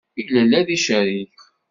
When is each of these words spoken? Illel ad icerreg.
Illel 0.19 0.51
ad 0.59 0.67
icerreg. 0.75 1.35